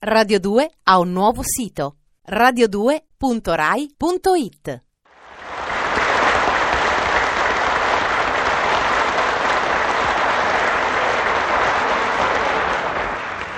[0.00, 1.96] Radio 2 ha un nuovo sito
[2.30, 4.82] radio2.rai.it.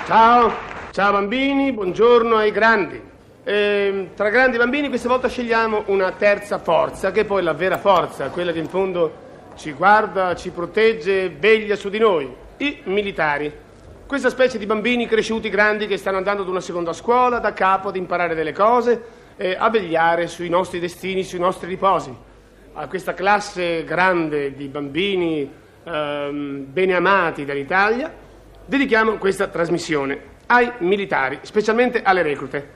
[0.07, 0.51] Ciao,
[0.89, 2.99] ciao bambini, buongiorno ai grandi.
[3.43, 7.77] E, tra grandi bambini questa volta scegliamo una terza forza, che è poi la vera
[7.77, 9.13] forza, quella che in fondo
[9.57, 13.69] ci guarda, ci protegge, veglia su di noi, i militari.
[14.11, 17.87] Questa specie di bambini cresciuti grandi che stanno andando ad una seconda scuola, da capo
[17.87, 19.01] ad imparare delle cose,
[19.37, 22.13] eh, a vegliare sui nostri destini, sui nostri riposi.
[22.73, 25.49] A questa classe grande di bambini
[25.85, 28.13] ehm, beneamati dall'Italia
[28.65, 32.67] dedichiamo questa trasmissione ai militari, specialmente alle reclute.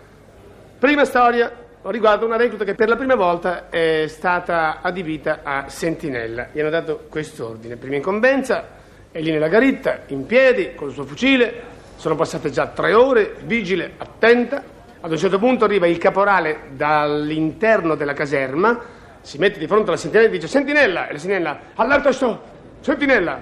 [0.80, 6.48] Prima storia riguarda una recluta che per la prima volta è stata adibita a sentinella.
[6.54, 7.76] Gli hanno dato quest'ordine.
[7.76, 8.84] Prima incombenza,
[9.16, 11.74] è lì nella garitta, in piedi, con il suo fucile.
[11.96, 14.62] Sono passate già tre ore, vigile, attenta.
[15.00, 18.78] Ad un certo punto arriva il caporale dall'interno della caserma,
[19.22, 21.08] si mette di fronte alla sentinella e dice: Sentinella!
[21.08, 22.42] E la sentinella, allerta sto!
[22.82, 23.40] Sentinella!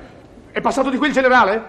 [0.51, 1.63] È passato di qui il generale?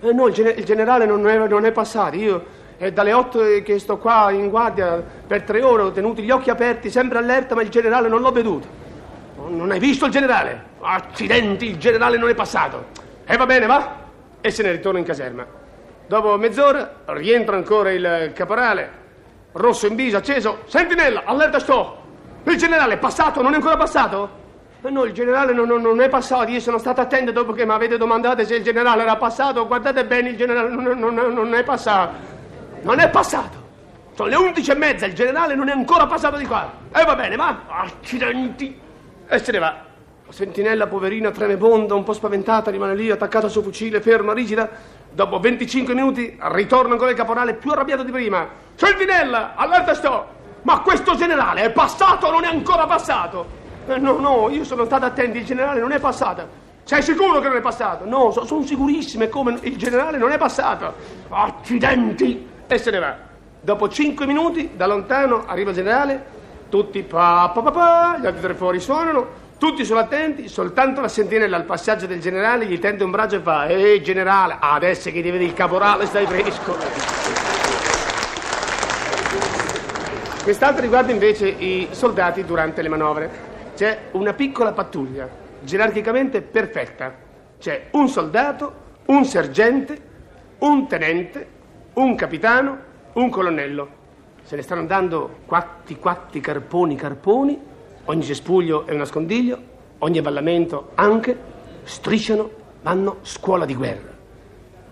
[0.00, 2.16] Eh no, il, gen- il generale non è, non è, passato.
[2.16, 2.44] Io
[2.76, 6.50] è dalle otto che sto qua in guardia per tre ore, ho tenuto gli occhi
[6.50, 8.66] aperti, sempre allerta, ma il generale non l'ho veduto.
[9.46, 10.60] Non hai visto il generale?
[10.80, 13.03] Accidenti, il generale non è passato.
[13.24, 13.96] E va bene, va?
[14.40, 15.46] E se ne ritorna in caserma.
[16.06, 18.90] Dopo mezz'ora rientra ancora il caporale,
[19.52, 20.62] rosso in viso, acceso.
[20.66, 22.02] Sentinella, allerta sto!
[22.44, 24.42] Il generale è passato, non è ancora passato?
[24.82, 26.50] Ma no, il generale non, non, non, è passato.
[26.50, 29.66] Io sono stato attento dopo che mi avete domandato se il generale era passato.
[29.66, 32.12] Guardate bene, il generale non, non è passato.
[32.82, 33.62] Non è passato.
[34.14, 36.70] Sono le undici e mezza, il generale non è ancora passato di qua.
[36.94, 37.62] E va bene, va?
[37.66, 38.78] Accidenti!
[39.26, 39.92] E se ne va.
[40.34, 44.68] La sentinella, poverina, tremebonda, un po' spaventata, rimane lì attaccata al suo fucile, ferma, rigida.
[45.08, 48.48] Dopo 25 minuti ritorna ancora il caporale più arrabbiato di prima.
[48.74, 50.26] Sentinella, all'alta sto!
[50.62, 53.46] Ma questo generale è passato o non è ancora passato?
[53.86, 56.48] Eh, no, no, io sono stato attento, il generale non è passato.
[56.82, 58.04] Sei sicuro che non è passato?
[58.04, 60.94] No, so, sono sicurissimo, come il generale non è passato.
[61.28, 62.48] Accidenti!
[62.66, 63.14] E se ne va.
[63.60, 66.24] Dopo 5 minuti, da lontano, arriva il generale,
[66.68, 71.08] tutti pa pa pa pa, gli altri tre fuori suonano, tutti sono attenti, soltanto la
[71.08, 75.22] sentinella al passaggio del generale gli tende un braccio e fa Ehi generale, adesso che
[75.22, 76.76] ti vedi il caporale stai fresco.
[80.42, 83.30] Quest'altro riguarda invece i soldati durante le manovre.
[83.74, 85.28] C'è una piccola pattuglia,
[85.60, 87.14] gerarchicamente perfetta.
[87.58, 88.74] C'è un soldato,
[89.06, 89.98] un sergente,
[90.58, 91.48] un tenente,
[91.94, 92.78] un capitano,
[93.14, 93.88] un colonnello.
[94.42, 97.72] Se ne stanno andando quatti, quatti, carponi, carponi
[98.06, 99.58] Ogni cespuglio è un nascondiglio,
[99.98, 101.36] ogni avvallamento anche,
[101.84, 102.50] strisciano,
[102.82, 104.12] vanno scuola di guerra.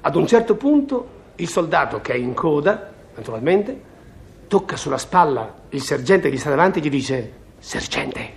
[0.00, 3.90] Ad un certo punto il soldato che è in coda, naturalmente,
[4.48, 8.32] tocca sulla spalla il sergente che gli sta davanti e gli dice Sergente,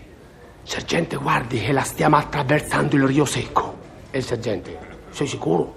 [0.63, 3.77] sergente guardi che la stiamo attraversando il Rio Secco.
[4.11, 4.77] E il sergente,
[5.09, 5.73] sei sicuro?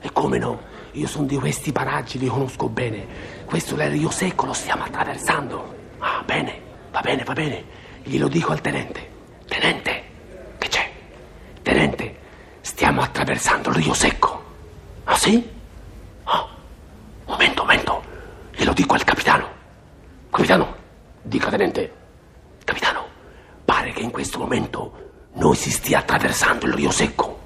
[0.00, 0.60] E come no?
[0.92, 3.06] Io sono di questi paraggi, li conosco bene.
[3.44, 5.74] Questo è il Rio Secco, lo stiamo attraversando.
[5.98, 7.64] Ah, bene, va bene, va bene.
[8.02, 9.08] Glielo dico al tenente.
[9.46, 10.02] Tenente,
[10.58, 10.90] che c'è?
[11.62, 12.18] Tenente,
[12.60, 14.42] stiamo attraversando il Rio Secco.
[15.04, 15.48] Ah sì?
[16.24, 16.48] Oh,
[17.26, 18.02] momento, momento.
[18.52, 19.48] Glielo dico al capitano.
[20.30, 20.74] Capitano,
[21.22, 21.94] dica tenente.
[22.64, 23.06] Capitano,
[23.64, 24.92] pare che in questo momento
[25.34, 27.38] noi si stia attraversando il Rio Secco.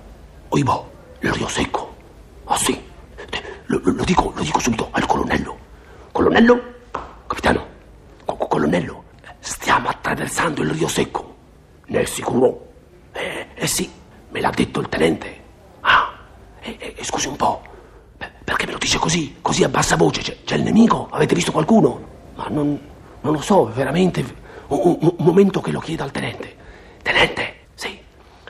[0.49, 0.91] Oibò,
[1.21, 1.97] il Rio Secco.
[2.45, 2.81] Ah sì?
[3.67, 5.59] Lo, lo, dico, lo dico subito al colonnello.
[6.13, 6.73] Colonnello?
[7.27, 7.67] Capitano,
[8.25, 9.05] co- colonnello,
[9.45, 9.89] Stiamo
[10.45, 11.35] attraversando il Rio Secco.
[11.87, 12.73] Ne è sicuro?
[13.13, 13.91] Eh, eh sì,
[14.31, 15.43] me l'ha detto il tenente.
[15.81, 16.13] Ah,
[16.61, 17.63] eh, eh, scusi un po'.
[18.45, 19.37] Perché me lo dice così?
[19.41, 20.21] Così a bassa voce?
[20.21, 21.09] C'è, c'è il nemico?
[21.11, 22.13] Avete visto qualcuno?
[22.35, 22.79] Ma non,
[23.21, 24.43] non lo so, veramente.
[24.69, 26.57] Un, un, un momento che lo chiedo al tenente.
[27.03, 27.99] Tenente, sì.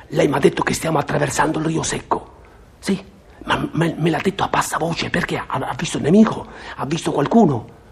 [0.09, 2.33] Lei mi ha detto che stiamo attraversando il Rio Secco.
[2.79, 3.03] Sì,
[3.45, 6.47] ma me, me l'ha detto a bassa voce perché ha, ha visto il nemico?
[6.77, 7.83] Ha visto qualcuno?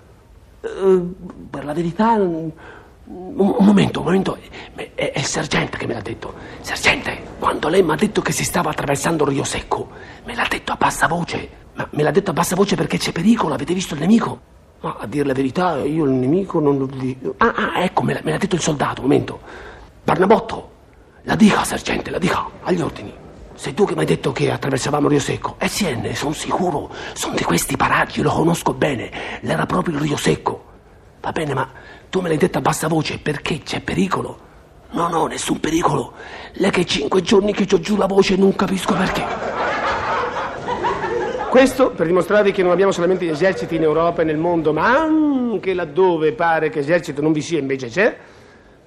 [0.61, 1.15] Uh,
[1.51, 2.17] per la verità
[3.05, 4.39] un, momento, un momento,
[4.75, 6.35] è, è, il sergente che me l'ha detto.
[6.61, 9.89] Sergente, quando lei mi ha detto che si stava attraversando Rio Secco,
[10.25, 11.61] me l'ha detto a bassa voce.
[11.75, 14.41] Ma me l'ha detto a bassa voce perché c'è pericolo, avete visto il nemico?
[14.81, 16.89] Ma a dire la verità, io il nemico non lo.
[17.39, 19.41] Ah, ah, ecco, me l'ha, me l'ha detto il soldato, un momento.
[20.05, 20.71] Barnabotto,
[21.23, 23.15] la dica, sergente, la dica, agli ordini.
[23.55, 25.55] Sei tu che mi hai detto che attraversavamo Rio Secco?
[25.59, 26.91] Eh sì, ne sono sicuro.
[27.13, 29.39] Sono di questi paraggi, lo conosco bene.
[29.41, 30.62] L'era proprio il Rio Secco.
[31.23, 31.69] Va bene, ma
[32.11, 34.51] tu me l'hai detto a bassa voce perché c'è pericolo?
[34.91, 36.15] No, no, nessun pericolo.
[36.55, 39.25] Lei che cinque giorni che ho giù la voce non capisco perché.
[41.49, 44.99] Questo per dimostrarvi che non abbiamo solamente gli eserciti in Europa e nel mondo, ma
[44.99, 48.17] anche laddove pare che esercito non vi sia invece c'è,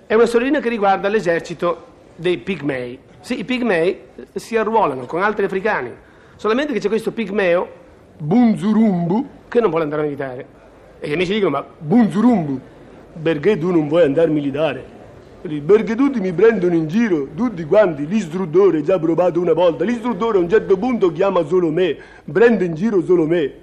[0.05, 1.85] è una storiellina che riguarda l'esercito
[2.17, 2.99] dei pigmei.
[3.21, 5.89] Sì, i pigmei si arruolano con altri africani,
[6.35, 7.83] solamente che c'è questo pigmeo,
[8.17, 10.63] Bunzurumbu, che non vuole andare a militare.
[10.99, 12.59] E gli amici dicono, ma Bunzurumbu,
[13.21, 14.93] perché tu non vuoi andare militare?
[15.41, 20.41] Perché tutti mi prendono in giro, tutti quanti, l'istruttore già provato una volta, l'istruttore a
[20.41, 21.95] un certo punto chiama solo me,
[22.31, 23.53] prende in giro solo me.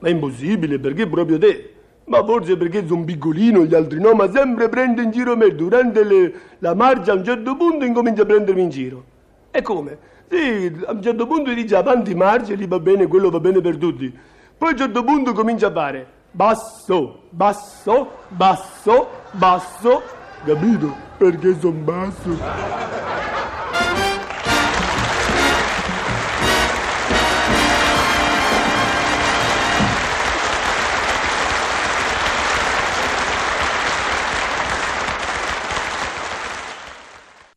[0.00, 1.70] Ma è impossibile, perché proprio te?
[2.06, 5.54] Ma forse perché sono piccolino, gli altri no, ma sempre prende in giro me.
[5.54, 9.04] Durante le, la marcia a un certo punto incomincia a prendermi in giro.
[9.50, 9.96] E come?
[10.28, 13.76] Sì, a un certo punto dice avanti marcia, lì va bene, quello va bene per
[13.76, 14.12] tutti.
[14.58, 20.02] Poi a un certo punto comincia a fare basso, basso, basso, basso,
[20.44, 20.94] capito?
[21.18, 22.38] Perché sono basso.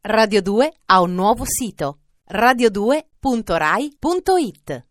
[0.01, 1.99] Radio 2 ha un nuovo sito
[2.31, 4.84] radio2.rai.it